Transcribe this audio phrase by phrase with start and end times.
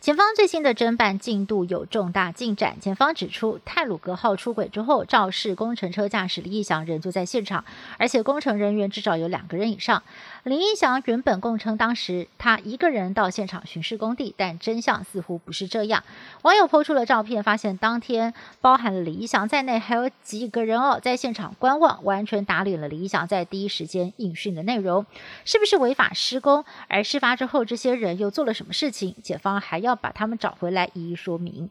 [0.00, 2.76] 检方最新的侦办进度有重大进展。
[2.80, 7.64] 检方指出，泰鲁格号出轨之后，肇事工程车驾驶李义祥仍就在现场，
[7.98, 10.02] 而且工程人员至少有两个人以上。
[10.42, 16.02] 林义祥原本供称当时他一个人到现场巡视工地，但真相似乎不是这样。
[16.42, 25.06] 网友抛出了照片，发现当天包含了李义祥在内还有几个人哦，在现场观望，完全打脸了李义祥在第一时间应讯的内容，
[25.44, 26.64] 是不是违法施工？
[26.88, 29.14] 而事发之后，这些人又做了什么事情？
[29.22, 31.70] 检方还要把他们找回来，一一说明。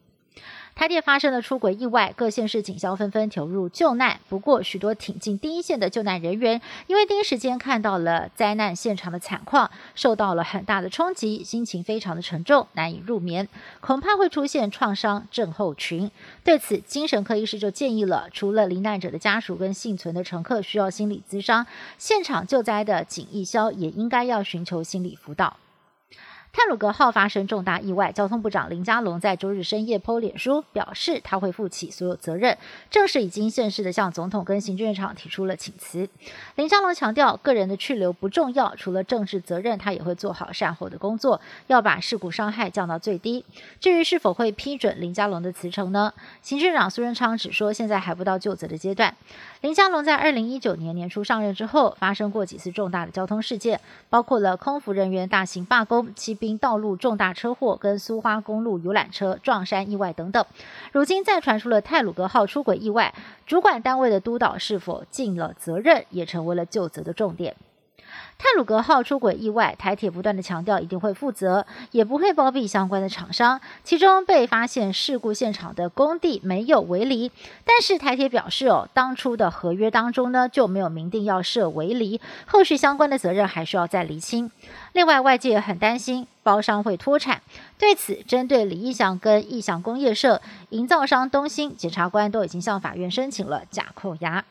[0.73, 4.21] 台铁发生了出轨意外，各县市警消纷纷投入救难。
[4.29, 13.49] 不过，许多挺进第一线的救难人员，因为第一时间看到了灾难现场的惨况，受到了很大的冲击，心情非常的沉重，难以入眠，
[13.81, 16.09] 恐怕会出现创伤症候群。
[16.45, 21.67] 对此，精神科医师就建议了，除了罹难者的家属跟幸存的乘客需要心理咨商，
[21.97, 25.57] 现场救灾的警义消也应该要寻求心理辅导。
[26.53, 32.57] 泰鲁格号发生重大意外，交通部长林佳龙在周日深夜 PO 脸书表示，他会负起所有责任，
[32.89, 36.09] 正式已经正式的向总统跟行政院长提出了请辞。
[36.55, 43.45] 林佳龙强调，个人的去留不重要，除了政治责任，他也会做好善后的工作，要把事故伤害降到最低。
[43.79, 46.13] 至于是否会批准林佳龙的辞呈呢？
[46.41, 49.15] 行政长苏贞昌只说现在还不到就责的阶段。
[49.61, 53.79] 林佳龙在二零一九年年初上任之后，发生过几次重大的交通事件，
[54.09, 56.40] 包括了空服人员大型罢工、七。
[56.41, 60.43] 并道路重大车祸跟苏花公路游览车撞山意外等等，
[60.91, 63.13] 如今再传出了泰鲁格号出轨意外，
[63.45, 67.55] 主管单位的督导是否尽了责任，也成为了就责的重点。
[68.37, 73.61] 泰鲁格号出轨意外，台铁不断的强调一定会负责，也不会包庇相关的厂商。
[73.83, 77.31] 其中被发现事故现场的工地没有围篱，
[77.63, 84.51] 但是台铁表示哦，当初的合约当中呢就没有明定要设围篱，后续相关的责任还需要再厘清。
[84.93, 87.41] 另外，外界很担心包商会脱产，
[87.77, 94.43] 对此，针对李义祥跟义祥工业社、营造商东兴，检察官都已经向法院申请了假扣押。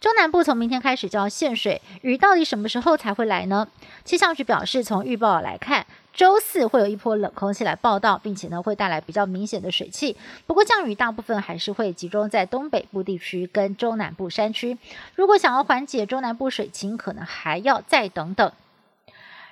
[0.00, 3.68] 中南部从明天开始就要限水，雨到底什么时候才会来呢？
[4.02, 10.16] 气象局表示，从预报来看，周四会有一波冷空气来报道，并且呢会带来比较明显的水汽。
[10.46, 14.78] 不过降雨大部分还是会集中在东北部地区跟中南部山区。
[15.16, 18.50] 如果想要缓解中南部水情，可能还要再等等。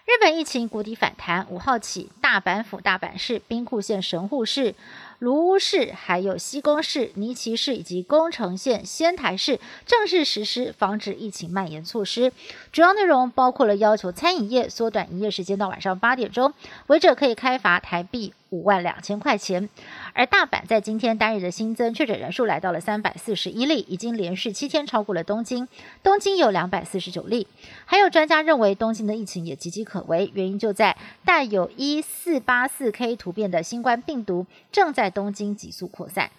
[0.06, 4.74] 日本疫情谷底反弹，五号起，大阪府大阪市、兵库县神户市。
[5.18, 12.32] 卢屋市、还有西宫市、尼崎市以及宫城县、仙台市正式实施防止疫情蔓延措施，
[12.70, 16.54] 主要内容包括了要求餐饮业缩短营业时间到晚上八点钟，
[16.86, 19.68] 违者可以开罚台币五万两千块钱。
[20.12, 25.66] 而大阪在今天单日的新增确诊人数来到了三百四十一例，已经连续七天超过了东京，
[26.04, 27.48] 东京有两百四十九例。
[27.84, 35.18] 还有专家认为东京的疫情也岌岌可危，原因就在带有一四八四 K 突变的新冠病毒正在在。
[35.18, 36.30] 东京急速扩散，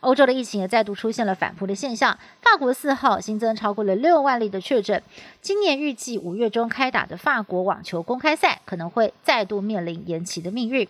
[0.00, 2.18] 欧洲的疫情也再度出现了反扑的现象。
[2.40, 5.02] 法国四号新增超过了六万例的确诊，
[5.42, 10.88] 今年预计五月中开打的法国网球公开赛可能会再度面临延期的命运。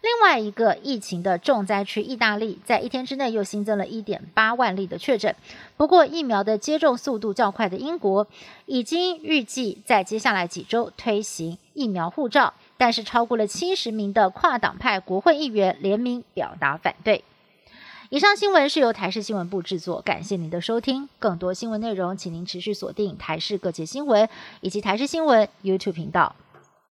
[0.00, 5.34] 另外一个疫情的重灾区意大利，在一天之内又新增了一点八万例的确诊。
[5.76, 8.26] 不过疫苗的接种速度较快的英国，
[8.64, 12.54] 已经预计在接下来几周推行疫苗护照。
[12.78, 17.24] 但是，超过了七十名的跨党派国会议员联名表达反对。
[18.08, 21.08] 以上新闻是由台视新闻部制作，感谢您的收听。
[21.18, 24.26] 更多新闻内容，请您持续锁定台视各界新闻
[24.62, 26.34] 以及台视新闻 YouTube 频道。